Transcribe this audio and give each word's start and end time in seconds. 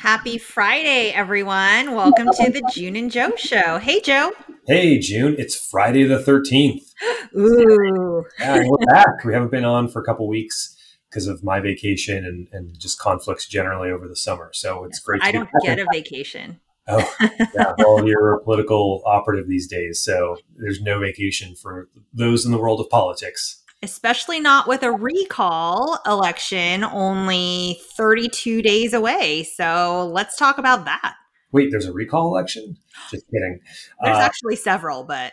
Happy 0.00 0.38
Friday, 0.38 1.10
everyone. 1.10 1.94
Welcome 1.94 2.28
to 2.32 2.50
the 2.50 2.62
June 2.72 2.96
and 2.96 3.10
Joe 3.10 3.32
show. 3.36 3.76
Hey, 3.76 4.00
Joe. 4.00 4.32
Hey, 4.66 4.98
June. 4.98 5.36
It's 5.38 5.54
Friday 5.54 6.04
the 6.04 6.18
13th. 6.18 6.94
Ooh. 7.36 8.24
Yeah, 8.38 8.62
we're 8.64 8.86
back. 8.86 9.22
We 9.26 9.34
haven't 9.34 9.50
been 9.50 9.66
on 9.66 9.88
for 9.88 10.00
a 10.00 10.04
couple 10.06 10.26
weeks 10.26 10.74
because 11.10 11.26
of 11.26 11.44
my 11.44 11.60
vacation 11.60 12.24
and, 12.24 12.48
and 12.50 12.78
just 12.78 12.98
conflicts 12.98 13.46
generally 13.46 13.90
over 13.90 14.08
the 14.08 14.16
summer. 14.16 14.50
So 14.54 14.84
it's 14.84 15.00
great. 15.00 15.22
I 15.22 15.32
don't 15.32 15.50
get 15.62 15.78
a 15.78 15.86
vacation. 15.92 16.60
Oh, 16.88 17.14
yeah. 17.20 17.74
Well, 17.76 18.06
you're 18.06 18.36
a 18.36 18.42
political 18.42 19.02
operative 19.04 19.48
these 19.48 19.68
days. 19.68 20.00
So 20.00 20.38
there's 20.56 20.80
no 20.80 20.98
vacation 20.98 21.54
for 21.54 21.90
those 22.14 22.46
in 22.46 22.52
the 22.52 22.58
world 22.58 22.80
of 22.80 22.88
politics 22.88 23.62
especially 23.82 24.40
not 24.40 24.68
with 24.68 24.82
a 24.82 24.92
recall 24.92 25.98
election 26.06 26.84
only 26.84 27.80
32 27.96 28.62
days 28.62 28.92
away. 28.92 29.44
So 29.44 30.10
let's 30.12 30.36
talk 30.36 30.58
about 30.58 30.84
that. 30.84 31.14
Wait, 31.52 31.70
there's 31.70 31.86
a 31.86 31.92
recall 31.92 32.28
election? 32.28 32.76
Just 33.10 33.26
kidding. 33.26 33.60
There's 34.02 34.16
uh, 34.16 34.20
actually 34.20 34.56
several, 34.56 35.02
but. 35.02 35.32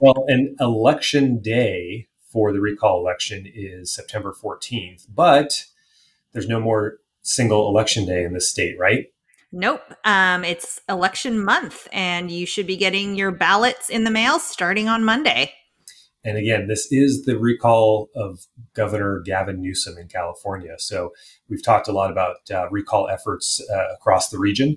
well, 0.00 0.24
an 0.28 0.56
election 0.58 1.40
day 1.40 2.08
for 2.32 2.52
the 2.52 2.60
recall 2.60 2.98
election 3.00 3.46
is 3.52 3.94
September 3.94 4.34
14th, 4.34 5.06
but 5.14 5.66
there's 6.32 6.48
no 6.48 6.60
more 6.60 6.98
single 7.22 7.68
election 7.68 8.04
day 8.04 8.24
in 8.24 8.32
the 8.32 8.40
state, 8.40 8.76
right? 8.78 9.06
Nope. 9.52 9.82
Um, 10.04 10.44
it's 10.44 10.80
election 10.88 11.42
month, 11.42 11.88
and 11.92 12.30
you 12.30 12.44
should 12.44 12.66
be 12.66 12.76
getting 12.76 13.14
your 13.14 13.30
ballots 13.30 13.88
in 13.88 14.04
the 14.04 14.10
mail 14.10 14.38
starting 14.38 14.88
on 14.88 15.04
Monday. 15.04 15.54
And 16.24 16.36
again, 16.36 16.66
this 16.66 16.90
is 16.90 17.24
the 17.24 17.38
recall 17.38 18.10
of 18.14 18.46
Governor 18.74 19.20
Gavin 19.20 19.62
Newsom 19.62 19.96
in 19.98 20.08
California. 20.08 20.74
So 20.78 21.12
we've 21.48 21.62
talked 21.62 21.88
a 21.88 21.92
lot 21.92 22.10
about 22.10 22.36
uh, 22.52 22.68
recall 22.70 23.08
efforts 23.08 23.60
uh, 23.72 23.94
across 23.94 24.28
the 24.28 24.38
region. 24.38 24.76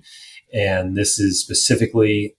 And 0.52 0.96
this 0.96 1.18
is 1.18 1.40
specifically 1.40 2.36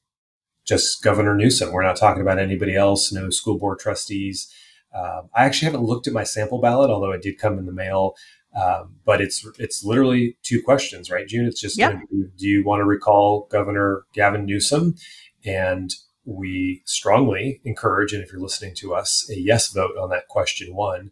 just 0.65 1.03
Governor 1.03 1.35
Newsom. 1.35 1.71
We're 1.71 1.83
not 1.83 1.97
talking 1.97 2.21
about 2.21 2.39
anybody 2.39 2.75
else, 2.75 3.11
no 3.11 3.29
school 3.29 3.59
board 3.59 3.79
trustees. 3.79 4.51
Um, 4.95 5.29
I 5.35 5.45
actually 5.45 5.65
haven't 5.65 5.85
looked 5.85 6.07
at 6.07 6.13
my 6.13 6.23
sample 6.23 6.61
ballot, 6.61 6.89
although 6.89 7.11
it 7.11 7.21
did 7.21 7.37
come 7.37 7.57
in 7.57 7.65
the 7.65 7.73
mail. 7.73 8.15
Um, 8.55 8.97
but 9.03 9.19
it's 9.19 9.45
it's 9.57 9.83
literally 9.83 10.37
two 10.43 10.61
questions, 10.61 11.09
right, 11.09 11.27
June? 11.27 11.47
It's 11.47 11.59
just 11.59 11.77
yep. 11.77 11.99
be, 12.11 12.25
do 12.37 12.47
you 12.47 12.63
want 12.63 12.81
to 12.81 12.85
recall 12.85 13.47
Governor 13.49 14.03
Gavin 14.13 14.45
Newsom, 14.45 14.95
and 15.43 15.91
we 16.25 16.81
strongly 16.85 17.61
encourage, 17.63 18.13
and 18.13 18.23
if 18.23 18.31
you're 18.31 18.41
listening 18.41 18.75
to 18.75 18.93
us, 18.93 19.29
a 19.29 19.37
yes 19.37 19.71
vote 19.71 19.97
on 19.97 20.09
that 20.09 20.27
question 20.27 20.75
one. 20.75 21.11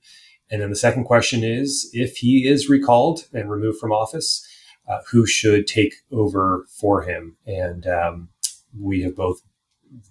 And 0.49 0.61
then 0.61 0.69
the 0.69 0.75
second 0.75 1.05
question 1.05 1.43
is 1.43 1.89
if 1.93 2.17
he 2.17 2.47
is 2.47 2.69
recalled 2.69 3.27
and 3.33 3.49
removed 3.49 3.79
from 3.79 3.91
office, 3.91 4.45
uh, 4.87 4.99
who 5.09 5.25
should 5.25 5.67
take 5.67 5.93
over 6.11 6.65
for 6.77 7.03
him? 7.03 7.37
And 7.45 7.87
um, 7.87 8.29
we 8.77 9.01
have 9.03 9.15
both 9.15 9.39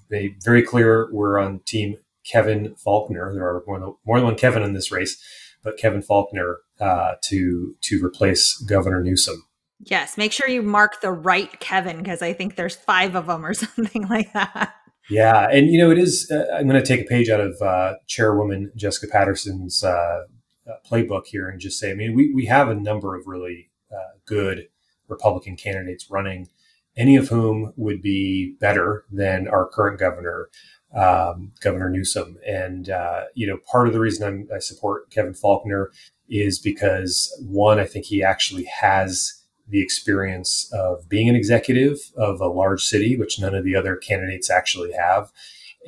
made 0.08 0.36
very 0.42 0.62
clear 0.62 1.08
we're 1.12 1.38
on 1.38 1.60
team 1.66 1.96
Kevin 2.24 2.74
Faulconer. 2.74 3.32
There 3.34 3.46
are 3.46 3.62
more 3.66 3.78
than, 3.78 3.94
more 4.06 4.18
than 4.18 4.26
one 4.26 4.36
Kevin 4.36 4.62
in 4.62 4.72
this 4.72 4.90
race, 4.90 5.22
but 5.62 5.76
Kevin 5.76 6.02
Faulconer 6.02 6.56
uh, 6.78 7.14
to 7.24 7.74
to 7.82 8.04
replace 8.04 8.56
Governor 8.58 9.02
Newsom. 9.02 9.44
Yes, 9.82 10.18
make 10.18 10.32
sure 10.32 10.48
you 10.48 10.62
mark 10.62 11.00
the 11.00 11.10
right 11.10 11.58
Kevin 11.58 11.98
because 11.98 12.20
I 12.20 12.34
think 12.34 12.56
there's 12.56 12.76
five 12.76 13.14
of 13.14 13.26
them 13.26 13.44
or 13.44 13.54
something 13.54 14.06
like 14.08 14.32
that. 14.34 14.74
Yeah, 15.10 15.48
and 15.50 15.68
you 15.68 15.78
know 15.78 15.90
it 15.90 15.98
is. 15.98 16.30
Uh, 16.30 16.46
I'm 16.54 16.68
going 16.68 16.80
to 16.80 16.86
take 16.86 17.04
a 17.04 17.08
page 17.08 17.28
out 17.28 17.40
of 17.40 17.60
uh, 17.60 17.94
Chairwoman 18.06 18.70
Jessica 18.76 19.08
Patterson's 19.10 19.82
uh, 19.82 20.22
uh, 20.68 20.74
playbook 20.88 21.26
here 21.26 21.48
and 21.48 21.60
just 21.60 21.80
say, 21.80 21.90
I 21.90 21.94
mean, 21.94 22.14
we 22.14 22.32
we 22.32 22.46
have 22.46 22.68
a 22.68 22.76
number 22.76 23.16
of 23.16 23.26
really 23.26 23.70
uh, 23.92 24.18
good 24.24 24.68
Republican 25.08 25.56
candidates 25.56 26.08
running, 26.10 26.48
any 26.96 27.16
of 27.16 27.28
whom 27.28 27.72
would 27.76 28.00
be 28.00 28.54
better 28.60 29.04
than 29.10 29.48
our 29.48 29.68
current 29.68 29.98
governor, 29.98 30.48
um, 30.94 31.52
Governor 31.60 31.90
Newsom. 31.90 32.38
And 32.46 32.88
uh, 32.88 33.24
you 33.34 33.48
know, 33.48 33.58
part 33.70 33.88
of 33.88 33.92
the 33.92 34.00
reason 34.00 34.26
I'm, 34.26 34.48
I 34.54 34.60
support 34.60 35.10
Kevin 35.10 35.34
Faulconer 35.34 35.86
is 36.28 36.60
because 36.60 37.36
one, 37.44 37.80
I 37.80 37.84
think 37.84 38.04
he 38.04 38.22
actually 38.22 38.68
has 38.80 39.39
the 39.70 39.82
experience 39.82 40.70
of 40.72 41.08
being 41.08 41.28
an 41.28 41.36
executive 41.36 41.98
of 42.16 42.40
a 42.40 42.48
large 42.48 42.82
city, 42.82 43.16
which 43.16 43.40
none 43.40 43.54
of 43.54 43.64
the 43.64 43.76
other 43.76 43.96
candidates 43.96 44.50
actually 44.50 44.92
have. 44.92 45.30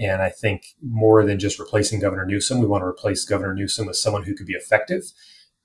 And 0.00 0.22
I 0.22 0.30
think 0.30 0.64
more 0.80 1.24
than 1.24 1.38
just 1.38 1.58
replacing 1.58 2.00
Governor 2.00 2.24
Newsom, 2.24 2.60
we 2.60 2.66
want 2.66 2.82
to 2.82 2.86
replace 2.86 3.24
Governor 3.24 3.54
Newsom 3.54 3.86
with 3.86 3.96
someone 3.96 4.22
who 4.22 4.34
could 4.34 4.46
be 4.46 4.54
effective 4.54 5.12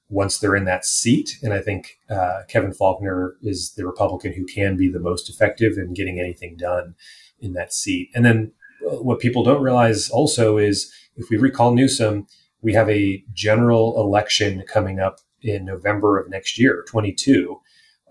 once 0.09 0.39
they're 0.39 0.55
in 0.55 0.65
that 0.65 0.85
seat. 0.85 1.37
And 1.43 1.53
I 1.53 1.61
think 1.61 1.97
uh, 2.09 2.41
Kevin 2.47 2.71
Faulconer 2.71 3.33
is 3.41 3.73
the 3.75 3.85
Republican 3.85 4.33
who 4.33 4.45
can 4.45 4.77
be 4.77 4.89
the 4.89 4.99
most 4.99 5.29
effective 5.29 5.77
in 5.77 5.93
getting 5.93 6.19
anything 6.19 6.57
done 6.57 6.95
in 7.39 7.53
that 7.53 7.73
seat. 7.73 8.09
And 8.15 8.25
then 8.25 8.51
uh, 8.85 8.95
what 8.95 9.19
people 9.19 9.43
don't 9.43 9.61
realize 9.61 10.09
also 10.09 10.57
is 10.57 10.91
if 11.15 11.29
we 11.29 11.37
recall 11.37 11.73
Newsom, 11.73 12.27
we 12.61 12.73
have 12.73 12.89
a 12.89 13.23
general 13.33 13.99
election 14.01 14.63
coming 14.67 14.99
up 14.99 15.19
in 15.41 15.65
November 15.65 16.17
of 16.17 16.29
next 16.29 16.59
year, 16.59 16.83
22 16.87 17.59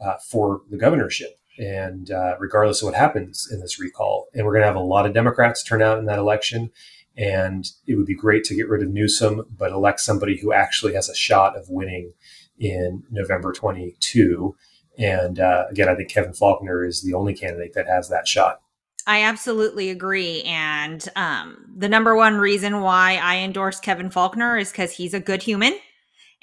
uh, 0.00 0.16
for 0.18 0.62
the 0.70 0.76
governorship. 0.76 1.38
And 1.58 2.10
uh, 2.10 2.36
regardless 2.38 2.82
of 2.82 2.86
what 2.86 2.94
happens 2.94 3.48
in 3.50 3.60
this 3.60 3.80
recall, 3.80 4.26
and 4.34 4.44
we're 4.44 4.52
going 4.52 4.62
to 4.62 4.68
have 4.68 4.76
a 4.76 4.80
lot 4.80 5.06
of 5.06 5.14
Democrats 5.14 5.62
turn 5.62 5.82
out 5.82 5.98
in 5.98 6.04
that 6.06 6.18
election. 6.18 6.70
And 7.16 7.66
it 7.86 7.94
would 7.94 8.06
be 8.06 8.14
great 8.14 8.44
to 8.44 8.54
get 8.54 8.68
rid 8.68 8.82
of 8.82 8.90
Newsom, 8.90 9.46
but 9.56 9.72
elect 9.72 10.00
somebody 10.00 10.36
who 10.36 10.52
actually 10.52 10.92
has 10.94 11.08
a 11.08 11.14
shot 11.14 11.56
of 11.56 11.70
winning 11.70 12.12
in 12.58 13.04
November 13.10 13.52
22. 13.52 14.54
And 14.98 15.40
uh, 15.40 15.64
again, 15.70 15.88
I 15.88 15.94
think 15.94 16.10
Kevin 16.10 16.32
Faulconer 16.32 16.86
is 16.86 17.02
the 17.02 17.14
only 17.14 17.34
candidate 17.34 17.72
that 17.74 17.86
has 17.86 18.08
that 18.10 18.28
shot. 18.28 18.60
I 19.06 19.22
absolutely 19.22 19.90
agree. 19.90 20.42
And 20.42 21.06
um, 21.14 21.64
the 21.76 21.88
number 21.88 22.16
one 22.16 22.36
reason 22.36 22.80
why 22.80 23.20
I 23.22 23.36
endorse 23.36 23.78
Kevin 23.78 24.10
Faulconer 24.10 24.60
is 24.60 24.72
because 24.72 24.92
he's 24.92 25.14
a 25.14 25.20
good 25.20 25.42
human. 25.42 25.78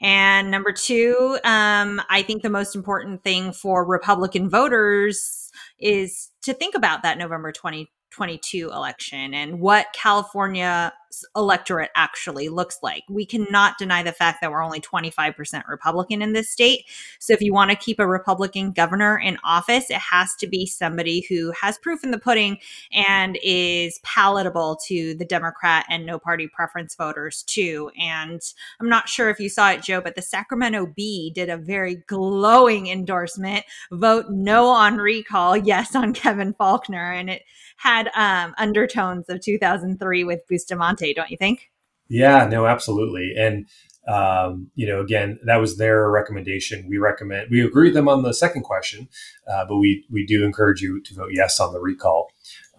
And 0.01 0.51
number 0.51 0.71
two, 0.71 1.37
um, 1.43 2.01
I 2.09 2.23
think 2.23 2.41
the 2.41 2.49
most 2.49 2.75
important 2.75 3.23
thing 3.23 3.53
for 3.53 3.85
Republican 3.85 4.49
voters 4.49 5.51
is 5.79 6.29
to 6.41 6.53
think 6.53 6.75
about 6.75 7.03
that 7.03 7.17
November 7.17 7.51
2022 7.51 8.69
election 8.71 9.33
and 9.33 9.59
what 9.59 9.87
California 9.93 10.93
electorate 11.35 11.91
actually 11.95 12.49
looks 12.49 12.79
like. 12.81 13.03
We 13.09 13.25
cannot 13.25 13.77
deny 13.77 14.03
the 14.03 14.11
fact 14.11 14.41
that 14.41 14.51
we're 14.51 14.63
only 14.63 14.81
25% 14.81 15.67
Republican 15.67 16.21
in 16.21 16.33
this 16.33 16.49
state. 16.49 16.85
So 17.19 17.33
if 17.33 17.41
you 17.41 17.53
want 17.53 17.71
to 17.71 17.77
keep 17.77 17.99
a 17.99 18.07
Republican 18.07 18.71
governor 18.71 19.17
in 19.17 19.37
office, 19.43 19.89
it 19.89 19.97
has 19.97 20.35
to 20.35 20.47
be 20.47 20.65
somebody 20.65 21.25
who 21.29 21.51
has 21.59 21.77
proof 21.77 22.03
in 22.03 22.11
the 22.11 22.17
pudding 22.19 22.57
and 22.91 23.37
is 23.43 23.99
palatable 24.03 24.79
to 24.87 25.13
the 25.15 25.25
Democrat 25.25 25.85
and 25.89 26.05
no 26.05 26.19
party 26.19 26.47
preference 26.47 26.95
voters 26.95 27.43
too. 27.43 27.91
And 27.99 28.41
I'm 28.79 28.89
not 28.89 29.09
sure 29.09 29.29
if 29.29 29.39
you 29.39 29.49
saw 29.49 29.71
it, 29.71 29.83
Joe, 29.83 30.01
but 30.01 30.15
the 30.15 30.21
Sacramento 30.21 30.87
Bee 30.95 31.31
did 31.33 31.49
a 31.49 31.57
very 31.57 31.95
glowing 32.07 32.87
endorsement 32.87 33.65
vote 33.91 34.25
no 34.29 34.67
on 34.67 34.97
recall, 34.97 35.55
yes 35.57 35.95
on 35.95 36.13
Kevin 36.13 36.53
Faulconer. 36.53 37.19
And 37.19 37.29
it 37.29 37.43
had 37.77 38.09
um, 38.15 38.53
undertones 38.57 39.29
of 39.29 39.41
2003 39.41 40.23
with 40.23 40.47
Bustamante, 40.47 41.02
don't 41.11 41.31
you 41.31 41.37
think? 41.37 41.71
Yeah, 42.07 42.45
no, 42.45 42.67
absolutely. 42.67 43.33
And 43.35 43.65
um, 44.07 44.69
you 44.75 44.85
know, 44.85 44.99
again, 44.99 45.39
that 45.45 45.57
was 45.57 45.77
their 45.77 46.09
recommendation. 46.09 46.85
We 46.89 46.97
recommend 46.97 47.47
we 47.49 47.65
agree 47.65 47.87
with 47.87 47.93
them 47.93 48.09
on 48.09 48.23
the 48.23 48.33
second 48.33 48.63
question, 48.63 49.07
uh, 49.47 49.65
but 49.67 49.77
we 49.77 50.05
we 50.11 50.25
do 50.25 50.43
encourage 50.43 50.81
you 50.81 51.01
to 51.01 51.15
vote 51.15 51.31
yes 51.31 51.59
on 51.59 51.73
the 51.73 51.79
recall. 51.79 52.27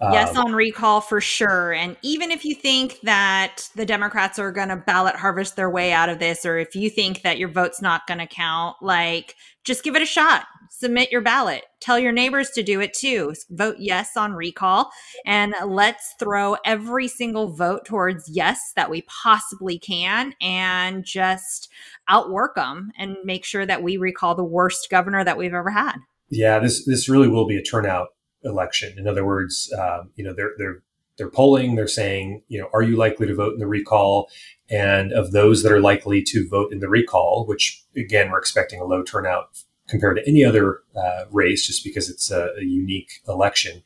Yes, 0.01 0.37
um, 0.37 0.47
on 0.47 0.53
recall 0.53 1.01
for 1.01 1.21
sure. 1.21 1.73
And 1.73 1.97
even 2.03 2.31
if 2.31 2.45
you 2.45 2.55
think 2.55 3.01
that 3.05 3.69
the 3.75 3.87
Democrats 3.87 4.39
are 4.39 4.53
going 4.53 4.69
to 4.69 4.77
ballot 4.77 5.17
harvest 5.17 5.57
their 5.57 5.71
way 5.71 5.93
out 5.93 6.09
of 6.09 6.19
this, 6.19 6.45
or 6.45 6.59
if 6.59 6.75
you 6.75 6.91
think 6.91 7.23
that 7.23 7.39
your 7.39 7.49
vote's 7.49 7.81
not 7.81 8.07
going 8.07 8.19
to 8.19 8.27
count, 8.27 8.77
like 8.83 9.37
just 9.65 9.83
give 9.83 9.97
it 9.97 10.03
a 10.03 10.07
shot 10.07 10.45
submit 10.77 11.13
your 11.13 11.21
ballot. 11.21 11.65
Tell 11.81 11.99
your 11.99 12.13
neighbors 12.13 12.51
to 12.51 12.63
do 12.63 12.81
it 12.81 12.93
too. 12.95 13.35
Vote 13.51 13.77
yes 13.79 14.17
on 14.17 14.33
recall. 14.33 14.91
And 15.25 15.55
let's 15.65 16.15
throw 16.19 16.57
every 16.65 17.07
single 17.07 17.53
vote 17.53 17.85
towards 17.85 18.29
yes 18.29 18.73
that 18.75 18.91
we 18.91 19.03
possibly 19.03 19.79
can 19.79 20.35
and 20.41 21.05
just 21.05 21.71
outwork 22.09 22.57
them 22.57 22.91
and 22.99 23.17
make 23.25 23.45
sure 23.45 23.65
that 23.67 23.83
we 23.83 23.97
recall 23.97 24.35
the 24.35 24.45
worst 24.45 24.89
governor 24.91 25.23
that 25.23 25.39
we've 25.39 25.55
ever 25.55 25.71
had. 25.71 25.97
Yeah, 26.29 26.59
this 26.59 26.85
this 26.85 27.09
really 27.09 27.29
will 27.29 27.47
be 27.47 27.57
a 27.57 27.63
turnout 27.63 28.09
election. 28.45 28.99
In 28.99 29.09
other 29.09 29.25
words, 29.25 29.73
um, 29.79 30.11
you 30.17 30.25
know, 30.25 30.35
they're 30.35 30.53
they're 30.59 30.83
they're 31.17 31.31
polling. 31.31 31.77
They're 31.77 31.87
saying, 31.87 32.43
you 32.49 32.61
know, 32.61 32.69
are 32.73 32.83
you 32.83 32.97
likely 32.97 33.27
to 33.27 33.35
vote 33.35 33.55
in 33.55 33.61
the 33.61 33.67
recall? 33.67 34.29
And 34.71 35.13
of 35.13 35.33
those 35.33 35.63
that 35.63 35.73
are 35.73 35.81
likely 35.81 36.23
to 36.23 36.49
vote 36.49 36.73
in 36.73 36.81
the 36.81 36.89
recall, 36.89 37.45
which 37.47 37.85
again 37.97 38.31
we're 38.31 38.39
expecting 38.39 38.81
a 38.81 38.85
low 38.85 39.03
turnout 39.03 39.49
compared 39.89 40.17
to 40.17 40.29
any 40.29 40.45
other 40.45 40.81
uh, 40.97 41.25
race, 41.31 41.67
just 41.67 41.85
because 41.85 42.09
it's 42.09 42.31
a, 42.31 42.51
a 42.59 42.65
unique 42.65 43.21
election. 43.29 43.83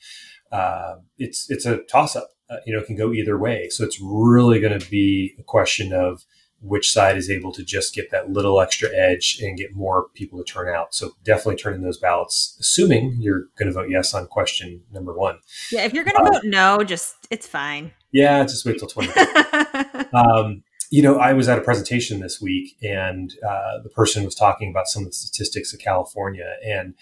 Uh, 0.52 0.96
it's 1.18 1.50
it's 1.50 1.66
a 1.66 1.78
toss 1.84 2.16
up. 2.16 2.28
Uh, 2.48 2.56
you 2.64 2.72
know, 2.72 2.80
it 2.80 2.86
can 2.86 2.96
go 2.96 3.12
either 3.12 3.36
way. 3.36 3.68
So 3.68 3.84
it's 3.84 4.00
really 4.00 4.60
going 4.60 4.78
to 4.78 4.90
be 4.90 5.34
a 5.38 5.42
question 5.42 5.92
of 5.92 6.24
which 6.60 6.92
side 6.92 7.16
is 7.16 7.30
able 7.30 7.52
to 7.52 7.62
just 7.62 7.94
get 7.94 8.10
that 8.10 8.30
little 8.30 8.60
extra 8.60 8.88
edge 8.94 9.38
and 9.42 9.56
get 9.56 9.74
more 9.74 10.08
people 10.14 10.38
to 10.38 10.44
turn 10.44 10.74
out. 10.74 10.94
So 10.94 11.12
definitely 11.22 11.56
turn 11.56 11.74
in 11.74 11.82
those 11.82 11.98
ballots, 11.98 12.56
assuming 12.60 13.16
you're 13.20 13.46
going 13.56 13.68
to 13.68 13.72
vote 13.72 13.88
yes 13.88 14.12
on 14.12 14.26
question 14.26 14.82
number 14.92 15.12
one. 15.12 15.38
Yeah, 15.70 15.84
if 15.84 15.92
you're 15.92 16.04
going 16.04 16.16
to 16.16 16.22
um, 16.22 16.32
vote 16.32 16.44
no, 16.44 16.82
just 16.82 17.14
it's 17.30 17.46
fine. 17.46 17.92
Yeah, 18.10 18.42
just 18.42 18.64
wait 18.64 18.78
till 18.78 18.88
20. 18.88 19.12
um, 20.14 20.64
you 20.90 21.02
know, 21.02 21.18
I 21.18 21.32
was 21.32 21.48
at 21.48 21.58
a 21.58 21.62
presentation 21.62 22.20
this 22.20 22.40
week 22.40 22.76
and 22.82 23.32
uh, 23.46 23.82
the 23.82 23.90
person 23.90 24.24
was 24.24 24.34
talking 24.34 24.70
about 24.70 24.88
some 24.88 25.02
of 25.02 25.10
the 25.10 25.14
statistics 25.14 25.72
of 25.72 25.80
California. 25.80 26.56
And, 26.64 26.94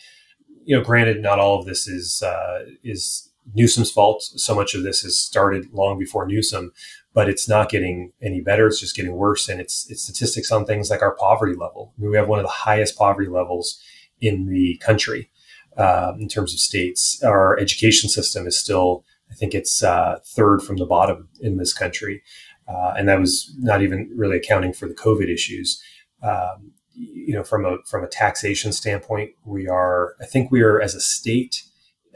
you 0.65 0.77
know, 0.77 0.83
granted, 0.83 1.23
not 1.23 1.39
all 1.39 1.59
of 1.59 1.67
this 1.67 1.87
is, 1.87 2.23
uh, 2.23 2.65
is 2.83 3.31
Newsom's 3.55 3.91
fault. 3.93 4.23
So 4.23 4.55
much 4.55 4.75
of 4.75 4.83
this 4.83 5.03
has 5.03 5.19
started 5.19 5.73
long 5.73 5.99
before 5.99 6.27
Newsom, 6.27 6.73
but 7.17 7.31
it's 7.31 7.49
not 7.49 7.71
getting 7.71 8.13
any 8.21 8.43
better. 8.43 8.67
It's 8.67 8.79
just 8.79 8.95
getting 8.95 9.17
worse. 9.17 9.49
And 9.49 9.59
it's, 9.59 9.91
it's 9.91 10.03
statistics 10.03 10.53
on 10.53 10.67
things 10.67 10.91
like 10.91 11.01
our 11.01 11.17
poverty 11.17 11.55
level. 11.55 11.95
I 11.97 12.03
mean, 12.03 12.11
we 12.11 12.19
have 12.19 12.29
one 12.29 12.39
of 12.39 12.45
the 12.45 12.51
highest 12.51 12.99
poverty 12.99 13.31
levels 13.31 13.81
in 14.21 14.51
the 14.51 14.77
country 14.85 15.31
um, 15.79 16.21
in 16.21 16.29
terms 16.29 16.53
of 16.53 16.61
states. 16.61 17.23
Our 17.25 17.59
education 17.59 18.11
system 18.11 18.47
is 18.47 18.61
still, 18.61 19.03
I 19.31 19.35
think 19.35 19.55
it's 19.55 19.83
uh, 19.83 20.19
third 20.27 20.61
from 20.61 20.77
the 20.77 20.85
bottom 20.85 21.31
in 21.41 21.57
this 21.57 21.73
country. 21.73 22.23
Uh, 22.69 22.93
and 22.99 23.09
that 23.09 23.19
was 23.19 23.51
not 23.61 23.81
even 23.81 24.11
really 24.15 24.37
accounting 24.37 24.75
for 24.75 24.87
the 24.87 24.95
COVID 24.95 25.33
issues. 25.33 25.83
Um, 26.23 26.73
you 26.93 27.33
know, 27.33 27.45
from 27.45 27.65
a 27.65 27.79
from 27.87 28.05
a 28.05 28.09
taxation 28.09 28.73
standpoint, 28.73 29.31
we 29.45 29.69
are. 29.69 30.17
I 30.21 30.27
think 30.27 30.51
we 30.51 30.61
are 30.63 30.81
as 30.81 30.95
a 30.95 31.01
state. 31.01 31.63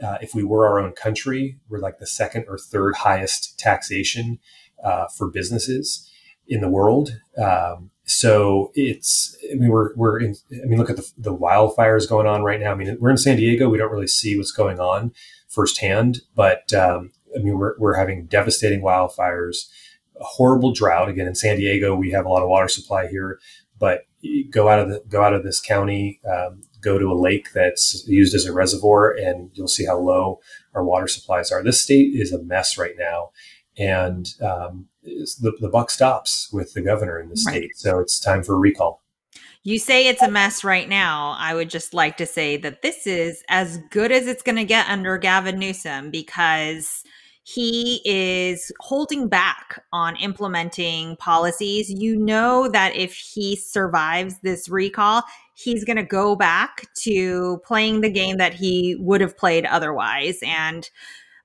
Uh, 0.03 0.17
if 0.21 0.35
we 0.35 0.43
were 0.43 0.67
our 0.67 0.79
own 0.79 0.93
country, 0.93 1.57
we're 1.69 1.79
like 1.79 1.99
the 1.99 2.07
second 2.07 2.45
or 2.47 2.57
third 2.57 2.95
highest 2.95 3.57
taxation 3.59 4.39
uh, 4.83 5.07
for 5.07 5.29
businesses 5.29 6.09
in 6.47 6.61
the 6.61 6.69
world. 6.69 7.19
Um, 7.37 7.91
so 8.03 8.71
it's, 8.73 9.37
I 9.51 9.55
mean, 9.55 9.69
we're, 9.69 9.95
we're 9.95 10.19
in, 10.19 10.35
I 10.51 10.65
mean, 10.65 10.77
look 10.77 10.89
at 10.89 10.97
the, 10.97 11.11
the 11.17 11.35
wildfires 11.35 12.09
going 12.09 12.27
on 12.27 12.43
right 12.43 12.59
now. 12.59 12.71
I 12.71 12.75
mean, 12.75 12.97
we're 12.99 13.11
in 13.11 13.17
San 13.17 13.37
Diego. 13.37 13.69
We 13.69 13.77
don't 13.77 13.91
really 13.91 14.07
see 14.07 14.37
what's 14.37 14.51
going 14.51 14.79
on 14.79 15.13
firsthand, 15.47 16.21
but, 16.35 16.73
um, 16.73 17.11
I 17.35 17.39
mean, 17.39 17.57
we're, 17.57 17.77
we're 17.77 17.95
having 17.95 18.25
devastating 18.25 18.81
wildfires, 18.81 19.69
a 20.19 20.23
horrible 20.23 20.73
drought. 20.73 21.09
Again, 21.09 21.27
in 21.27 21.35
San 21.35 21.57
Diego, 21.57 21.95
we 21.95 22.11
have 22.11 22.25
a 22.25 22.29
lot 22.29 22.43
of 22.43 22.49
water 22.49 22.67
supply 22.67 23.07
here, 23.07 23.39
but 23.79 24.01
go 24.49 24.67
out 24.67 24.79
of 24.79 24.89
the, 24.89 25.03
go 25.07 25.23
out 25.23 25.33
of 25.33 25.43
this 25.43 25.61
county, 25.61 26.19
um, 26.29 26.61
go 26.81 26.97
to 26.97 27.11
a 27.11 27.13
lake 27.13 27.53
that's 27.53 28.05
used 28.07 28.35
as 28.35 28.45
a 28.45 28.53
reservoir 28.53 29.11
and 29.11 29.51
you'll 29.53 29.67
see 29.67 29.85
how 29.85 29.97
low 29.97 30.39
our 30.73 30.83
water 30.83 31.07
supplies 31.07 31.51
are. 31.51 31.63
This 31.63 31.81
state 31.81 32.11
is 32.13 32.31
a 32.33 32.43
mess 32.43 32.77
right 32.77 32.95
now 32.97 33.29
and 33.77 34.33
um, 34.41 34.87
the, 35.03 35.53
the 35.59 35.69
buck 35.69 35.89
stops 35.89 36.49
with 36.51 36.73
the 36.73 36.81
governor 36.81 37.19
in 37.19 37.29
the 37.29 37.37
state. 37.37 37.61
Right. 37.61 37.75
So 37.75 37.99
it's 37.99 38.19
time 38.19 38.43
for 38.43 38.55
a 38.55 38.59
recall. 38.59 39.01
You 39.63 39.77
say 39.77 40.07
it's 40.07 40.23
a 40.23 40.31
mess 40.31 40.63
right 40.63 40.89
now. 40.89 41.35
I 41.37 41.53
would 41.53 41.69
just 41.69 41.93
like 41.93 42.17
to 42.17 42.25
say 42.25 42.57
that 42.57 42.81
this 42.81 43.05
is 43.05 43.43
as 43.47 43.77
good 43.91 44.11
as 44.11 44.25
it's 44.25 44.41
going 44.41 44.55
to 44.55 44.65
get 44.65 44.89
under 44.89 45.17
Gavin 45.19 45.59
Newsom 45.59 46.09
because 46.09 47.03
he 47.43 48.01
is 48.05 48.71
holding 48.79 49.27
back 49.27 49.83
on 49.93 50.15
implementing 50.15 51.15
policies. 51.17 51.91
You 51.91 52.15
know 52.15 52.69
that 52.69 52.95
if 52.95 53.13
he 53.13 53.55
survives 53.55 54.39
this 54.39 54.67
recall, 54.67 55.23
he's 55.53 55.83
going 55.83 55.97
to 55.97 56.03
go 56.03 56.35
back 56.35 56.87
to 57.03 57.61
playing 57.65 58.01
the 58.01 58.11
game 58.11 58.37
that 58.37 58.53
he 58.53 58.95
would 58.99 59.21
have 59.21 59.37
played 59.37 59.65
otherwise. 59.65 60.39
And 60.43 60.89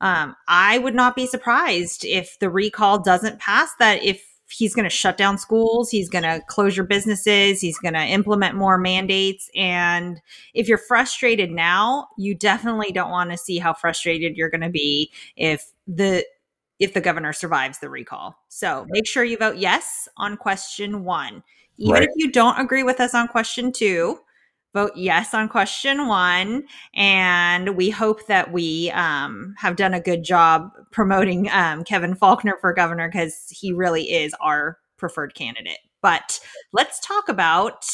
um, 0.01 0.37
I 0.49 0.79
would 0.79 0.95
not 0.95 1.17
be 1.17 1.27
surprised 1.27 2.05
if 2.05 2.39
the 2.39 2.51
recall 2.51 2.99
doesn't 2.99 3.41
pass, 3.41 3.71
that 3.79 4.03
if 4.03 4.25
he's 4.49 4.75
going 4.75 4.85
to 4.85 4.91
shut 4.91 5.17
down 5.17 5.39
schools, 5.39 5.91
he's 5.91 6.09
going 6.09 6.25
to 6.25 6.41
close 6.47 6.77
your 6.77 6.87
businesses, 6.87 7.61
he's 7.61 7.79
going 7.79 7.95
to 7.95 8.05
implement 8.05 8.55
more 8.55 8.79
mandates. 8.79 9.51
And 9.57 10.21
if 10.55 10.69
you're 10.69 10.79
frustrated 10.79 11.51
now, 11.51 12.09
you 12.17 12.35
definitely 12.35 12.93
don't 12.93 13.11
want 13.11 13.31
to 13.31 13.37
see 13.37 13.59
how 13.59 13.73
frustrated 13.73 14.37
you're 14.37 14.51
going 14.51 14.61
to 14.61 14.71
be 14.71 15.11
if 15.37 15.73
the 15.87 16.25
if 16.79 16.93
the 16.93 17.01
governor 17.01 17.33
survives 17.33 17.79
the 17.79 17.89
recall. 17.89 18.37
So 18.49 18.87
make 18.91 19.07
sure 19.07 19.25
you 19.25 19.39
vote 19.39 19.57
yes 19.57 20.09
on 20.19 20.37
question 20.37 21.05
one. 21.05 21.43
Even 21.79 21.95
right. 21.95 22.03
if 22.03 22.11
you 22.17 22.31
don't 22.31 22.59
agree 22.59 22.83
with 22.83 23.01
us 23.01 23.15
on 23.15 23.29
question 23.29 23.73
two, 23.73 24.19
vote 24.77 24.93
yes 24.95 25.33
on 25.33 25.49
question 25.49 26.07
one. 26.07 26.65
And 26.95 27.77
we 27.77 27.89
hope 27.89 28.27
that 28.27 28.53
we 28.53 28.91
um, 28.91 29.55
have 29.57 29.77
done 29.77 29.95
a 29.95 30.01
good 30.01 30.23
job 30.23 30.71
promoting 30.93 31.51
um, 31.51 31.83
Kevin 31.83 32.15
Faulconer 32.15 32.61
for 32.61 32.75
governor 32.75 33.09
because 33.09 33.47
he 33.49 33.73
really 33.73 34.11
is 34.11 34.35
our 34.39 34.79
preferred 34.99 35.35
candidate. 35.35 35.79
But 36.03 36.41
let's 36.75 37.01
talk 37.01 37.31
about 37.31 37.87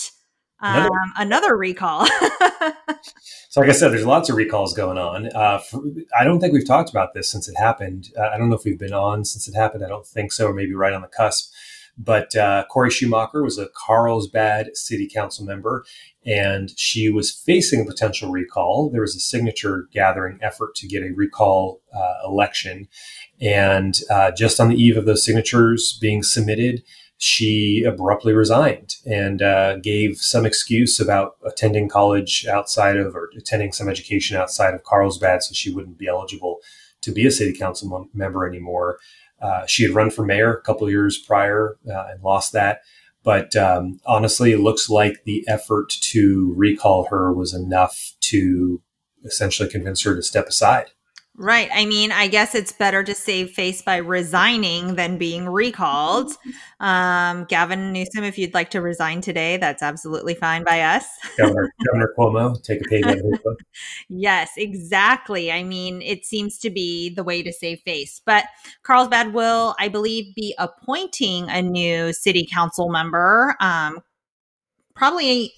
um, 0.59 0.77
another. 0.77 0.91
another, 1.19 1.57
recall. 1.57 2.07
so, 3.49 3.61
like 3.61 3.71
I 3.71 3.73
said, 3.73 3.93
there's 3.93 4.05
lots 4.05 4.29
of 4.29 4.35
recalls 4.35 4.75
going 4.75 4.99
on. 4.99 5.29
Uh, 5.35 5.59
for, 5.59 5.83
I 6.19 6.25
don't 6.25 6.41
think 6.41 6.53
we've 6.53 6.67
talked 6.67 6.91
about 6.91 7.15
this 7.15 7.29
since 7.29 7.49
it 7.49 7.55
happened. 7.57 8.11
Uh, 8.19 8.29
I 8.35 8.39
don't 8.39 8.49
know 8.49 8.57
if 8.57 8.65
we've 8.65 8.79
been 8.79 8.93
on 8.93 9.25
since 9.25 9.47
it 9.47 9.55
happened. 9.55 9.85
I 9.85 9.89
don't 9.89 10.07
think 10.07 10.33
so, 10.33 10.47
or 10.47 10.53
maybe 10.53 10.75
right 10.75 10.93
on 10.93 11.03
the 11.03 11.09
cusp. 11.09 11.53
But 11.99 12.35
uh, 12.35 12.65
Cori 12.71 12.91
Schumacher 12.91 13.43
was 13.43 13.59
a 13.59 13.69
Carlsbad 13.75 14.77
city 14.77 15.09
council 15.13 15.45
member, 15.45 15.85
and 16.25 16.71
she 16.77 17.11
was 17.11 17.31
facing 17.31 17.83
a 17.83 17.85
potential 17.85 18.31
recall. 18.31 18.91
There 18.91 19.03
was 19.03 19.15
a 19.15 19.21
signature 19.21 19.89
gathering 19.93 20.39
effort 20.41 20.75
to 20.77 20.89
get 20.89 21.03
a 21.03 21.13
recall 21.15 21.81
uh, 21.95 22.27
election. 22.27 22.89
And 23.41 23.99
uh, 24.11 24.31
just 24.31 24.59
on 24.59 24.69
the 24.69 24.77
eve 24.77 24.97
of 24.97 25.05
those 25.05 25.25
signatures 25.25 25.99
being 26.01 26.23
submitted, 26.23 26.83
she 27.19 27.85
abruptly 27.85 28.33
resigned 28.33 28.97
and 29.07 29.43
uh, 29.43 29.77
gave 29.77 30.17
some 30.17 30.45
excuse 30.45 30.99
about 30.99 31.37
attending 31.47 31.89
college 31.89 32.47
outside 32.47 32.97
of 32.97 33.15
or 33.15 33.31
attending 33.37 33.71
some 33.71 33.89
education 33.89 34.37
outside 34.37 34.75
of 34.75 34.83
Carlsbad, 34.83 35.43
so 35.43 35.55
she 35.55 35.73
wouldn't 35.73 35.99
be 35.99 36.09
eligible 36.09 36.59
to 37.03 37.13
be 37.13 37.27
a 37.27 37.31
city 37.31 37.57
council 37.57 38.09
member 38.13 38.49
anymore. 38.49 38.99
Uh, 39.43 39.67
she 39.67 39.83
had 39.83 39.95
run 39.95 40.11
for 40.11 40.25
mayor 40.25 40.55
a 40.55 40.63
couple 40.63 40.89
years 40.89 41.19
prior 41.19 41.77
uh, 41.91 42.07
and 42.11 42.23
lost 42.23 42.53
that. 42.53 42.83
But 43.25 43.55
um, 43.57 44.01
honestly, 44.07 44.53
it 44.53 44.61
looks 44.61 44.89
like 44.89 45.25
the 45.25 45.45
effort 45.49 45.91
to 45.91 46.53
recall 46.57 47.07
her 47.11 47.33
was 47.33 47.55
enough 47.55 48.13
to 48.21 48.81
essentially 49.25 49.69
convince 49.69 50.03
her 50.03 50.15
to 50.15 50.23
step 50.23 50.49
aside. 50.49 50.91
Right. 51.39 51.71
I 51.73 51.87
mean, 51.87 52.13
I 52.13 52.27
guess 52.29 52.55
it's 52.55 52.73
better 52.73 53.03
to 53.03 53.15
save 53.15 53.53
face 53.53 53.81
by 53.81 53.97
resigning 53.97 54.97
than 54.97 55.17
being 55.17 55.49
recalled. 55.49 56.31
Um, 56.79 57.47
Gavin 57.47 57.91
Newsom, 57.91 58.23
if 58.23 58.37
you'd 58.37 58.53
like 58.53 58.69
to 58.71 58.83
resign 58.83 59.23
today, 59.23 59.57
that's 59.57 59.83
absolutely 59.83 60.35
fine 60.35 60.63
by 60.63 60.83
us. 60.83 61.07
Governor, 61.39 61.73
Governor 61.87 62.13
Cuomo, 62.19 62.63
take 62.63 62.83
a 62.83 62.85
page 62.85 63.05
out 63.05 63.19
of 63.19 63.25
his 63.25 63.39
book. 63.43 63.59
Yes, 64.11 64.51
exactly. 64.59 65.51
I 65.51 65.63
mean, 65.63 66.03
it 66.03 66.27
seems 66.27 66.59
to 66.59 66.71
be 66.71 67.09
the 67.09 67.25
way 67.25 67.43
to 67.43 67.53
save 67.53 67.81
face. 67.81 68.21
But 68.25 68.45
Carlsbad 68.83 69.33
will, 69.33 69.75
I 69.79 69.89
believe, 69.89 70.35
be 70.35 70.55
appointing 70.59 71.49
a 71.49 71.63
new 71.63 72.13
city 72.13 72.47
council 72.53 72.91
member. 72.91 73.57
Um, 73.59 74.01
probably 74.95 75.55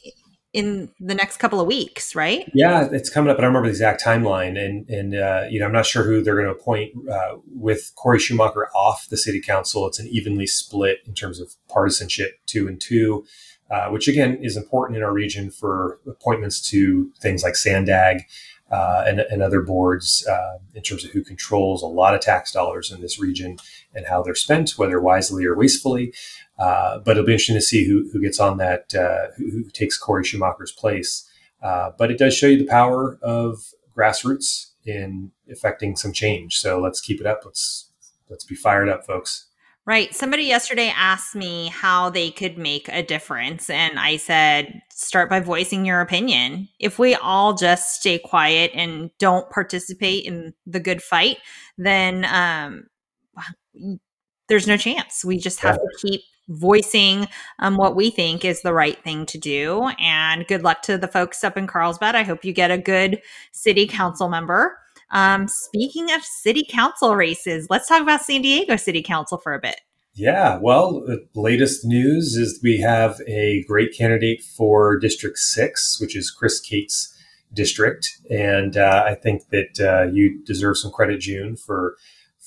in 0.54 0.88
the 1.00 1.16
next 1.16 1.38
couple 1.38 1.60
of 1.60 1.66
weeks, 1.66 2.14
right? 2.14 2.50
Yeah, 2.54 2.88
it's 2.90 3.10
coming 3.10 3.28
up. 3.28 3.36
But 3.36 3.42
I 3.42 3.46
don't 3.46 3.54
remember 3.54 3.68
the 3.68 3.72
exact 3.72 4.02
timeline, 4.02 4.56
and 4.56 4.88
and 4.88 5.14
uh, 5.14 5.44
you 5.50 5.58
know 5.58 5.66
I'm 5.66 5.72
not 5.72 5.84
sure 5.84 6.04
who 6.04 6.22
they're 6.22 6.36
going 6.36 6.46
to 6.46 6.52
appoint 6.52 6.94
uh, 7.10 7.36
with 7.52 7.92
Cori 7.96 8.20
Schumacher 8.20 8.68
off 8.74 9.08
the 9.08 9.16
city 9.16 9.40
council. 9.40 9.86
It's 9.86 9.98
an 9.98 10.06
evenly 10.06 10.46
split 10.46 11.00
in 11.06 11.12
terms 11.12 11.40
of 11.40 11.54
partisanship, 11.68 12.38
two 12.46 12.68
and 12.68 12.80
two, 12.80 13.26
uh, 13.70 13.88
which 13.88 14.06
again 14.06 14.38
is 14.42 14.56
important 14.56 14.96
in 14.96 15.02
our 15.02 15.12
region 15.12 15.50
for 15.50 15.98
appointments 16.06 16.66
to 16.70 17.12
things 17.20 17.42
like 17.42 17.56
Sandag. 17.56 18.22
Uh, 18.70 19.04
and, 19.06 19.20
and, 19.20 19.42
other 19.42 19.60
boards 19.60 20.26
uh, 20.26 20.58
in 20.74 20.82
terms 20.82 21.04
of 21.04 21.10
who 21.10 21.22
controls 21.22 21.82
a 21.82 21.86
lot 21.86 22.14
of 22.14 22.20
tax 22.22 22.50
dollars 22.50 22.90
in 22.90 23.02
this 23.02 23.20
region 23.20 23.58
and 23.94 24.06
how 24.06 24.22
they're 24.22 24.34
spent, 24.34 24.72
whether 24.72 25.00
wisely 25.00 25.44
or 25.44 25.56
wastefully. 25.56 26.12
Uh, 26.58 26.98
but 26.98 27.12
it'll 27.12 27.26
be 27.26 27.32
interesting 27.32 27.56
to 27.56 27.60
see 27.60 27.86
who, 27.86 28.08
who 28.12 28.20
gets 28.20 28.38
on 28.38 28.58
that, 28.58 28.94
uh, 28.94 29.32
who, 29.36 29.50
who, 29.50 29.70
takes 29.70 29.98
Cori 29.98 30.24
Schumacher's 30.24 30.72
place. 30.72 31.28
Uh, 31.62 31.90
but 31.98 32.10
it 32.10 32.18
does 32.18 32.34
show 32.34 32.46
you 32.46 32.58
the 32.58 32.66
power 32.66 33.18
of 33.22 33.72
grassroots 33.96 34.70
in 34.84 35.32
affecting 35.50 35.96
some 35.96 36.12
change. 36.12 36.56
So 36.58 36.80
let's 36.80 37.00
keep 37.00 37.20
it 37.20 37.26
up. 37.26 37.42
Let's 37.44 37.90
let's 38.28 38.44
be 38.44 38.54
fired 38.54 38.88
up, 38.88 39.04
folks. 39.04 39.46
Right. 39.86 40.14
Somebody 40.14 40.44
yesterday 40.44 40.90
asked 40.96 41.34
me 41.34 41.68
how 41.68 42.08
they 42.08 42.30
could 42.30 42.56
make 42.56 42.88
a 42.88 43.02
difference. 43.02 43.68
And 43.68 43.98
I 43.98 44.16
said, 44.16 44.80
start 44.90 45.28
by 45.28 45.40
voicing 45.40 45.84
your 45.84 46.00
opinion. 46.00 46.68
If 46.80 46.98
we 46.98 47.14
all 47.14 47.52
just 47.52 48.00
stay 48.00 48.18
quiet 48.18 48.70
and 48.74 49.10
don't 49.18 49.50
participate 49.50 50.24
in 50.24 50.54
the 50.66 50.80
good 50.80 51.02
fight, 51.02 51.36
then 51.76 52.24
um, 52.24 52.84
there's 54.48 54.66
no 54.66 54.76
chance. 54.76 55.24
We 55.24 55.38
just 55.38 55.60
have 55.60 55.76
yeah. 55.76 55.88
to 55.88 56.08
keep 56.08 56.22
voicing 56.48 57.26
um, 57.58 57.76
what 57.76 57.96
we 57.96 58.10
think 58.10 58.44
is 58.44 58.62
the 58.62 58.74
right 58.74 59.02
thing 59.02 59.26
to 59.26 59.38
do. 59.38 59.90
And 59.98 60.46
good 60.46 60.62
luck 60.62 60.82
to 60.82 60.98
the 60.98 61.08
folks 61.08 61.42
up 61.42 61.56
in 61.56 61.66
Carlsbad. 61.66 62.14
I 62.14 62.22
hope 62.22 62.44
you 62.44 62.52
get 62.52 62.70
a 62.70 62.78
good 62.78 63.20
city 63.52 63.86
council 63.86 64.28
member. 64.28 64.78
Um, 65.10 65.48
speaking 65.48 66.10
of 66.12 66.22
city 66.22 66.66
council 66.68 67.14
races, 67.16 67.68
let's 67.70 67.88
talk 67.88 68.02
about 68.02 68.22
San 68.22 68.42
Diego 68.42 68.76
City 68.76 69.02
Council 69.02 69.38
for 69.38 69.54
a 69.54 69.60
bit. 69.60 69.80
Yeah, 70.16 70.58
well, 70.60 71.00
the 71.00 71.26
latest 71.34 71.84
news 71.84 72.36
is 72.36 72.60
we 72.62 72.80
have 72.80 73.20
a 73.26 73.64
great 73.64 73.96
candidate 73.96 74.42
for 74.42 74.96
District 74.98 75.36
6, 75.36 76.00
which 76.00 76.16
is 76.16 76.30
Chris 76.30 76.60
Cate's 76.60 77.12
district. 77.52 78.08
And 78.30 78.76
uh, 78.76 79.04
I 79.06 79.14
think 79.14 79.48
that 79.48 79.80
uh, 79.80 80.12
you 80.12 80.42
deserve 80.44 80.78
some 80.78 80.92
credit, 80.92 81.20
June, 81.20 81.56
for 81.56 81.96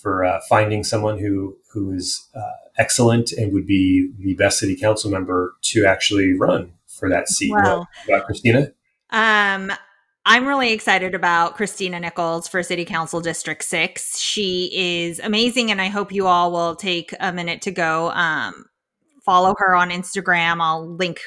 for 0.08 0.24
uh, 0.24 0.40
finding 0.48 0.86
someone 0.86 1.20
who 1.20 1.58
who 1.74 1.92
is 1.92 2.30
uh, 2.34 2.40
excellent 2.78 3.34
and 3.34 3.52
would 3.52 3.68
be 3.68 4.10
the 4.20 4.36
best 4.36 4.58
city 4.58 4.74
council 4.74 5.12
member 5.12 5.56
to 5.62 5.86
actually 5.86 6.32
run 6.32 6.72
for 6.88 7.10
that 7.10 7.28
seat. 7.28 7.52
Well, 7.52 7.90
about 8.08 8.26
Christina? 8.26 8.72
Um, 9.10 9.74
I'm 10.26 10.48
really 10.48 10.72
excited 10.72 11.14
about 11.14 11.58
Christina 11.58 12.00
Nichols 12.00 12.48
for 12.48 12.64
City 12.64 12.86
Council 12.86 13.20
District 13.20 13.62
6. 13.62 14.18
She 14.18 14.72
is 14.74 15.20
amazing, 15.20 15.72
and 15.72 15.82
I 15.82 15.88
hope 15.88 16.14
you 16.14 16.26
all 16.26 16.54
will 16.54 16.78
take 16.78 17.14
a 17.20 17.34
minute 17.34 17.62
to 17.64 17.72
go 17.72 18.10
um, 18.12 18.64
follow 19.26 19.56
her 19.58 19.76
on 19.76 19.90
Instagram. 19.90 20.62
I'll 20.62 20.88
link 20.88 21.20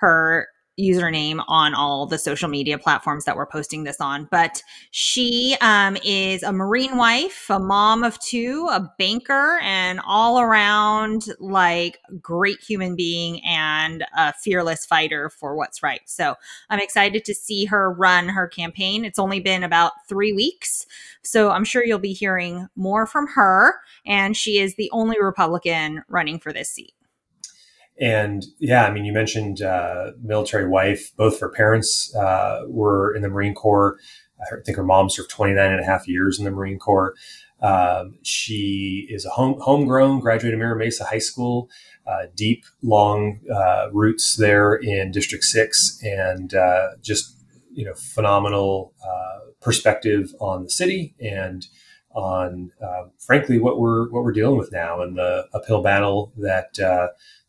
her 0.00 0.48
username 0.78 1.42
on 1.48 1.74
all 1.74 2.06
the 2.06 2.18
social 2.18 2.48
media 2.48 2.78
platforms 2.78 3.24
that 3.24 3.36
we're 3.36 3.46
posting 3.46 3.84
this 3.84 4.00
on. 4.00 4.28
But 4.30 4.62
she 4.90 5.56
um, 5.60 5.96
is 6.04 6.42
a 6.42 6.52
Marine 6.52 6.96
wife, 6.96 7.46
a 7.50 7.58
mom 7.58 8.04
of 8.04 8.18
two, 8.20 8.68
a 8.70 8.88
banker, 8.98 9.58
and 9.62 10.00
all 10.06 10.40
around 10.40 11.26
like 11.40 11.98
great 12.20 12.60
human 12.60 12.96
being 12.96 13.44
and 13.44 14.04
a 14.16 14.32
fearless 14.32 14.86
fighter 14.86 15.30
for 15.30 15.56
what's 15.56 15.82
right. 15.82 16.00
So 16.06 16.34
I'm 16.70 16.80
excited 16.80 17.24
to 17.24 17.34
see 17.34 17.64
her 17.66 17.92
run 17.92 18.28
her 18.28 18.46
campaign. 18.46 19.04
It's 19.04 19.18
only 19.18 19.40
been 19.40 19.64
about 19.64 19.92
three 20.08 20.32
weeks. 20.32 20.86
So 21.22 21.50
I'm 21.50 21.64
sure 21.64 21.84
you'll 21.84 21.98
be 21.98 22.12
hearing 22.12 22.68
more 22.76 23.06
from 23.06 23.26
her. 23.34 23.74
And 24.06 24.36
she 24.36 24.58
is 24.58 24.76
the 24.76 24.90
only 24.92 25.20
Republican 25.20 26.02
running 26.08 26.38
for 26.38 26.52
this 26.52 26.70
seat. 26.70 26.92
And 28.00 28.44
yeah, 28.58 28.84
I 28.84 28.92
mean, 28.92 29.04
you 29.04 29.12
mentioned 29.12 29.60
uh, 29.60 30.12
military 30.22 30.68
wife. 30.68 31.12
Both 31.16 31.40
her 31.40 31.48
parents 31.48 32.14
uh, 32.14 32.62
were 32.66 33.14
in 33.14 33.22
the 33.22 33.28
Marine 33.28 33.54
Corps. 33.54 33.98
I 34.40 34.44
think 34.64 34.76
her 34.76 34.84
mom 34.84 35.10
served 35.10 35.30
29 35.30 35.72
and 35.72 35.80
a 35.80 35.84
half 35.84 36.06
years 36.06 36.38
in 36.38 36.44
the 36.44 36.52
Marine 36.52 36.78
Corps. 36.78 37.14
Um, 37.60 38.18
she 38.22 39.08
is 39.10 39.24
a 39.24 39.30
home, 39.30 39.58
homegrown, 39.60 40.20
graduated 40.20 40.60
Mira 40.60 40.76
Mesa 40.76 41.04
High 41.04 41.18
School, 41.18 41.68
uh, 42.06 42.26
deep, 42.36 42.64
long 42.82 43.40
uh, 43.52 43.88
roots 43.92 44.36
there 44.36 44.76
in 44.76 45.10
District 45.10 45.42
6, 45.42 46.00
and 46.04 46.54
uh, 46.54 46.90
just, 47.02 47.36
you 47.72 47.84
know, 47.84 47.94
phenomenal 47.94 48.94
uh, 49.04 49.50
perspective 49.60 50.32
on 50.40 50.62
the 50.62 50.70
city 50.70 51.16
and 51.20 51.66
on, 52.12 52.70
frankly, 53.18 53.58
what 53.58 53.78
we're 53.78 54.08
what 54.10 54.24
we're 54.24 54.32
dealing 54.32 54.56
with 54.56 54.72
now 54.72 55.02
and 55.02 55.16
the 55.16 55.46
uphill 55.52 55.82
battle 55.82 56.32
that 56.36 56.78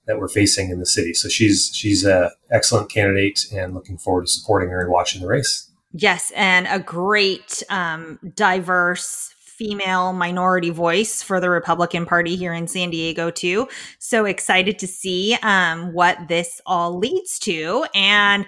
that 0.09 0.19
we're 0.19 0.27
facing 0.27 0.71
in 0.71 0.79
the 0.79 0.87
city. 0.87 1.13
So 1.13 1.29
she's 1.29 1.69
she's 1.71 2.03
a 2.03 2.31
excellent 2.51 2.91
candidate, 2.91 3.45
and 3.53 3.75
looking 3.75 3.97
forward 3.97 4.25
to 4.25 4.27
supporting 4.27 4.69
her 4.69 4.81
and 4.81 4.91
watching 4.91 5.21
the 5.21 5.27
race. 5.27 5.69
Yes, 5.93 6.31
and 6.35 6.67
a 6.67 6.79
great 6.79 7.61
um, 7.69 8.19
diverse 8.35 9.33
female 9.39 10.13
minority 10.13 10.71
voice 10.71 11.21
for 11.21 11.39
the 11.39 11.49
Republican 11.49 12.05
Party 12.07 12.35
here 12.35 12.53
in 12.53 12.67
San 12.67 12.89
Diego 12.89 13.29
too. 13.29 13.67
So 13.99 14.25
excited 14.25 14.79
to 14.79 14.87
see 14.87 15.37
um, 15.43 15.93
what 15.93 16.17
this 16.27 16.59
all 16.65 16.97
leads 16.97 17.39
to 17.39 17.85
and. 17.93 18.45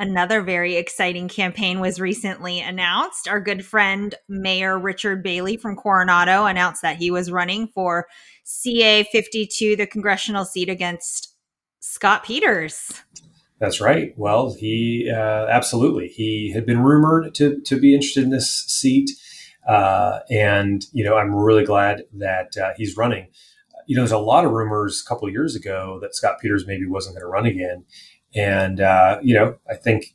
Another 0.00 0.42
very 0.42 0.76
exciting 0.76 1.28
campaign 1.28 1.80
was 1.80 2.00
recently 2.00 2.60
announced. 2.60 3.26
Our 3.26 3.40
good 3.40 3.64
friend 3.64 4.14
Mayor 4.28 4.78
Richard 4.78 5.24
Bailey 5.24 5.56
from 5.56 5.74
Coronado 5.74 6.44
announced 6.44 6.82
that 6.82 6.98
he 6.98 7.10
was 7.10 7.32
running 7.32 7.66
for 7.74 8.06
CA 8.44 9.02
52, 9.02 9.74
the 9.74 9.88
congressional 9.88 10.44
seat 10.44 10.68
against 10.68 11.34
Scott 11.80 12.24
Peters. 12.24 12.92
That's 13.58 13.80
right. 13.80 14.14
Well, 14.16 14.54
he 14.54 15.10
uh, 15.12 15.46
absolutely. 15.50 16.06
He 16.06 16.52
had 16.52 16.64
been 16.64 16.80
rumored 16.80 17.34
to, 17.34 17.60
to 17.62 17.80
be 17.80 17.92
interested 17.92 18.22
in 18.22 18.30
this 18.30 18.48
seat. 18.48 19.10
Uh, 19.68 20.20
and, 20.30 20.84
you 20.92 21.04
know, 21.04 21.16
I'm 21.16 21.34
really 21.34 21.64
glad 21.64 22.04
that 22.14 22.56
uh, 22.56 22.70
he's 22.76 22.96
running. 22.96 23.28
You 23.88 23.96
know, 23.96 24.02
there's 24.02 24.12
a 24.12 24.18
lot 24.18 24.44
of 24.44 24.52
rumors 24.52 25.02
a 25.04 25.08
couple 25.08 25.28
years 25.28 25.56
ago 25.56 25.98
that 26.02 26.14
Scott 26.14 26.36
Peters 26.40 26.66
maybe 26.66 26.86
wasn't 26.86 27.16
going 27.16 27.22
to 27.22 27.26
run 27.26 27.46
again. 27.46 27.84
And, 28.34 28.80
uh, 28.80 29.18
you 29.22 29.34
know, 29.34 29.56
I 29.70 29.74
think 29.74 30.14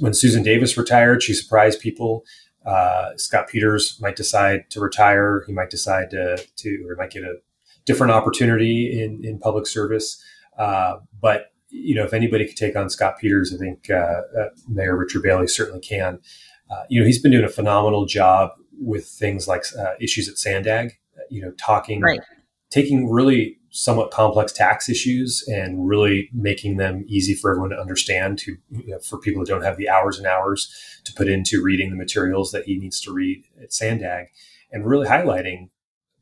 when 0.00 0.14
Susan 0.14 0.42
Davis 0.42 0.76
retired, 0.76 1.22
she 1.22 1.34
surprised 1.34 1.80
people. 1.80 2.24
Uh, 2.64 3.10
Scott 3.16 3.48
Peters 3.48 3.98
might 4.00 4.16
decide 4.16 4.70
to 4.70 4.80
retire. 4.80 5.44
He 5.46 5.52
might 5.52 5.70
decide 5.70 6.10
to, 6.10 6.42
to 6.56 6.86
or 6.88 6.96
might 6.96 7.10
get 7.10 7.22
a 7.22 7.36
different 7.84 8.12
opportunity 8.12 9.02
in, 9.02 9.24
in 9.24 9.38
public 9.38 9.66
service. 9.66 10.22
Uh, 10.58 10.96
but 11.20 11.52
you 11.74 11.94
know, 11.94 12.04
if 12.04 12.14
anybody 12.14 12.46
could 12.46 12.56
take 12.56 12.76
on 12.76 12.88
Scott 12.88 13.18
Peters, 13.18 13.52
I 13.52 13.58
think 13.58 13.90
uh, 13.90 14.22
uh, 14.40 14.48
Mayor 14.68 14.96
Richard 14.96 15.22
Bailey 15.22 15.48
certainly 15.48 15.80
can. 15.80 16.20
Uh, 16.70 16.84
you 16.88 17.00
know, 17.00 17.06
he's 17.06 17.20
been 17.20 17.32
doing 17.32 17.44
a 17.44 17.48
phenomenal 17.48 18.06
job 18.06 18.52
with 18.80 19.06
things 19.06 19.48
like 19.48 19.64
uh, 19.78 19.94
issues 20.00 20.28
at 20.28 20.38
Sandag. 20.38 20.92
You 21.30 21.42
know, 21.42 21.52
talking, 21.52 22.00
right. 22.00 22.20
taking 22.70 23.10
really 23.10 23.58
somewhat 23.74 24.10
complex 24.10 24.52
tax 24.52 24.88
issues 24.88 25.44
and 25.48 25.88
really 25.88 26.30
making 26.32 26.76
them 26.76 27.04
easy 27.08 27.34
for 27.34 27.50
everyone 27.50 27.70
to 27.70 27.76
understand. 27.76 28.38
To 28.38 28.56
you 28.70 28.92
know, 28.92 28.98
for 29.00 29.18
people 29.18 29.42
that 29.42 29.48
don't 29.48 29.64
have 29.64 29.76
the 29.76 29.88
hours 29.88 30.18
and 30.18 30.26
hours 30.26 30.72
to 31.04 31.12
put 31.12 31.28
into 31.28 31.62
reading 31.62 31.90
the 31.90 31.96
materials 31.96 32.52
that 32.52 32.64
he 32.64 32.78
needs 32.78 33.00
to 33.02 33.12
read 33.12 33.44
at 33.62 33.72
Sandag, 33.72 34.26
and 34.70 34.86
really 34.86 35.06
highlighting 35.06 35.68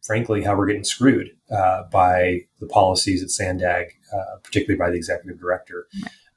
frankly, 0.02 0.42
how 0.42 0.56
we're 0.56 0.66
getting 0.66 0.85
screwed 0.85 1.30
uh, 1.50 1.85
by 1.90 2.40
the 2.61 2.66
policies 2.66 3.23
at 3.23 3.30
Sandag, 3.30 3.92
uh, 4.12 4.37
particularly 4.42 4.78
by 4.78 4.90
the 4.90 4.97
executive 4.97 5.40
director. 5.40 5.87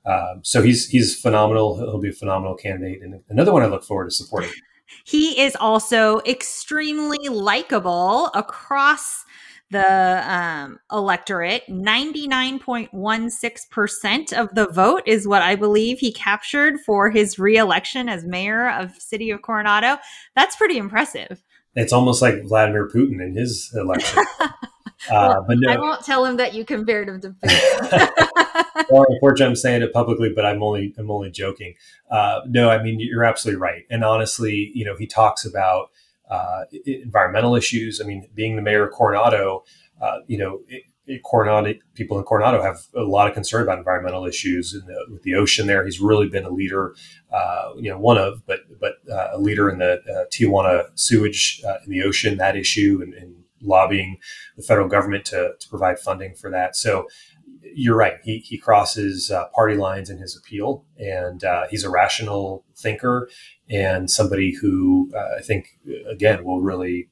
Um, 0.05 0.41
so 0.43 0.61
he's 0.61 0.87
he's 0.87 1.19
phenomenal. 1.19 1.77
He'll 1.77 1.99
be 1.99 2.09
a 2.09 2.13
phenomenal 2.13 2.55
candidate, 2.55 3.01
and 3.01 3.21
another 3.29 3.51
one 3.51 3.63
I 3.63 3.65
look 3.65 3.83
forward 3.83 4.05
to 4.05 4.11
supporting. 4.11 4.51
He 5.03 5.41
is 5.41 5.55
also 5.55 6.21
extremely 6.27 7.27
likable 7.27 8.27
across 8.35 9.24
the 9.71 10.21
um, 10.31 10.77
electorate. 10.91 11.63
99.16% 11.69 14.33
of 14.33 14.53
the 14.53 14.67
vote 14.67 15.01
is 15.05 15.27
what 15.27 15.41
I 15.41 15.55
believe 15.55 15.97
he 15.99 16.11
captured 16.11 16.75
for 16.85 17.09
his 17.09 17.39
reelection 17.39 18.09
as 18.09 18.25
mayor 18.25 18.69
of 18.69 18.93
City 18.95 19.31
of 19.31 19.41
Coronado. 19.41 19.97
That's 20.35 20.55
pretty 20.55 20.77
impressive 20.77 21.41
it's 21.75 21.93
almost 21.93 22.21
like 22.21 22.43
Vladimir 22.43 22.87
Putin 22.87 23.21
in 23.21 23.35
his 23.35 23.71
election. 23.75 24.23
Uh, 25.11 25.39
but 25.47 25.57
no, 25.59 25.71
I 25.71 25.77
won't 25.77 26.03
tell 26.03 26.25
him 26.25 26.37
that 26.37 26.55
you 26.55 26.65
compared 26.65 27.07
him 27.07 27.21
to 27.21 27.29
Putin. 27.29 28.27
well, 28.89 29.05
unfortunately, 29.07 29.45
I'm 29.45 29.55
saying 29.55 29.83
it 29.83 29.93
publicly, 29.93 30.31
but 30.33 30.45
I'm 30.45 30.63
only 30.63 30.95
I'm 30.97 31.11
only 31.11 31.29
joking. 31.29 31.75
Uh, 32.09 32.39
no, 32.47 32.71
I 32.71 32.81
mean 32.81 32.99
you're 32.99 33.23
absolutely 33.23 33.61
right. 33.61 33.83
And 33.91 34.03
honestly, 34.03 34.71
you 34.73 34.83
know, 34.83 34.95
he 34.95 35.05
talks 35.05 35.45
about 35.45 35.91
environmental 36.85 37.55
issues. 37.55 38.01
I 38.01 38.05
mean, 38.05 38.27
being 38.33 38.55
the 38.55 38.61
mayor 38.61 38.87
of 38.87 38.93
Coronado, 38.93 39.63
uh, 40.01 40.17
you 40.27 40.37
know, 40.37 40.61
it, 40.67 40.83
Coronado 41.23 41.73
people 41.93 42.17
in 42.17 42.23
Coronado 42.23 42.61
have 42.61 42.79
a 42.95 43.01
lot 43.01 43.27
of 43.27 43.33
concern 43.33 43.61
about 43.61 43.77
environmental 43.77 44.25
issues 44.25 44.71
the, 44.71 45.05
with 45.11 45.21
the 45.23 45.35
ocean. 45.35 45.67
There, 45.67 45.85
he's 45.85 45.99
really 45.99 46.27
been 46.27 46.45
a 46.45 46.49
leader, 46.49 46.95
uh, 47.31 47.73
you 47.77 47.91
know, 47.91 47.99
one 47.99 48.17
of, 48.17 48.45
but 48.47 48.61
but 48.79 48.93
uh, 49.11 49.29
a 49.33 49.37
leader 49.39 49.69
in 49.69 49.77
the 49.77 50.01
uh, 50.01 50.25
Tijuana 50.33 50.85
sewage 50.95 51.61
uh, 51.65 51.77
in 51.85 51.91
the 51.91 52.01
ocean 52.03 52.37
that 52.37 52.57
issue 52.57 52.99
and, 53.03 53.13
and, 53.13 53.35
lobbying 53.61 54.17
the 54.57 54.61
federal 54.61 54.87
government 54.87 55.25
to, 55.25 55.53
to 55.59 55.69
provide 55.69 55.97
funding 55.97 56.35
for 56.35 56.51
that. 56.51 56.75
So 56.75 57.07
you're 57.77 57.97
right. 57.97 58.15
He, 58.23 58.37
he 58.39 58.57
crosses 58.57 59.29
uh, 59.29 59.45
party 59.53 59.75
lines 59.75 60.09
in 60.09 60.17
his 60.17 60.35
appeal, 60.35 60.85
and 60.97 61.43
uh, 61.43 61.65
he's 61.69 61.83
a 61.83 61.89
rational 61.89 62.63
thinker 62.75 63.29
and 63.69 64.09
somebody 64.09 64.53
who 64.53 65.11
I 65.37 65.41
think 65.41 65.79
again 66.09 66.43
will 66.43 66.61
really 66.61 67.09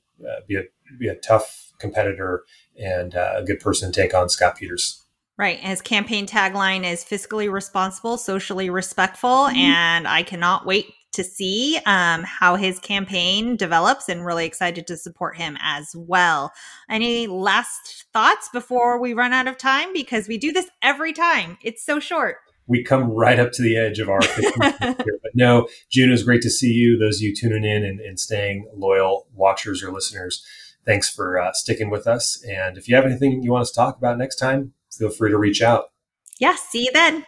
be 0.47 0.55
a 0.55 0.63
be 0.99 1.07
a 1.07 1.15
tough 1.15 1.71
competitor 1.79 2.43
and 2.77 3.15
uh, 3.15 3.33
a 3.37 3.43
good 3.43 3.59
person 3.59 3.91
to 3.91 4.01
take 4.01 4.13
on 4.13 4.29
Scott 4.29 4.57
Peters. 4.57 5.03
Right. 5.37 5.59
His 5.59 5.81
campaign 5.81 6.27
tagline 6.27 6.85
is 6.85 7.03
fiscally 7.03 7.51
responsible, 7.51 8.17
socially 8.17 8.69
respectful. 8.69 9.29
Mm-hmm. 9.29 9.57
And 9.57 10.07
I 10.07 10.21
cannot 10.21 10.65
wait 10.65 10.93
to 11.13 11.23
see 11.23 11.79
um, 11.85 12.23
how 12.23 12.55
his 12.55 12.79
campaign 12.79 13.55
develops 13.55 14.09
and 14.09 14.25
really 14.25 14.45
excited 14.45 14.87
to 14.87 14.97
support 14.97 15.37
him 15.37 15.57
as 15.61 15.95
well. 15.95 16.51
Any 16.89 17.27
last 17.27 18.05
thoughts 18.13 18.49
before 18.51 18.99
we 18.99 19.13
run 19.13 19.33
out 19.33 19.47
of 19.47 19.57
time? 19.57 19.93
Because 19.93 20.27
we 20.27 20.37
do 20.37 20.51
this 20.51 20.69
every 20.81 21.13
time, 21.13 21.57
it's 21.61 21.85
so 21.85 21.99
short. 21.99 22.37
We 22.65 22.83
come 22.83 23.09
right 23.09 23.39
up 23.39 23.51
to 23.53 23.61
the 23.61 23.75
edge 23.75 23.99
of 23.99 24.09
our. 24.09 24.19
But 24.79 25.35
no, 25.35 25.67
June, 25.89 26.11
is 26.11 26.23
great 26.23 26.41
to 26.43 26.49
see 26.49 26.71
you. 26.71 26.97
Those 26.97 27.17
of 27.17 27.23
you 27.23 27.35
tuning 27.35 27.65
in 27.65 27.83
and, 27.83 27.99
and 27.99 28.19
staying 28.19 28.69
loyal 28.73 29.27
watchers 29.33 29.83
or 29.83 29.91
listeners 29.91 30.45
thanks 30.85 31.09
for 31.09 31.39
uh, 31.39 31.51
sticking 31.53 31.89
with 31.89 32.07
us. 32.07 32.43
And 32.47 32.77
if 32.77 32.87
you 32.87 32.95
have 32.95 33.05
anything 33.05 33.43
you 33.43 33.51
want 33.51 33.63
us 33.63 33.71
to 33.71 33.75
talk 33.75 33.97
about 33.97 34.17
next 34.17 34.35
time, 34.35 34.73
feel 34.91 35.09
free 35.09 35.31
to 35.31 35.37
reach 35.37 35.61
out. 35.61 35.91
Yeah, 36.39 36.55
see 36.55 36.85
you 36.85 36.91
then. 36.93 37.25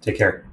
Take 0.00 0.18
care. 0.18 0.46